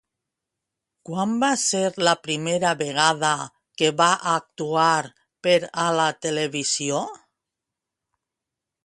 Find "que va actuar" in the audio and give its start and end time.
3.81-4.89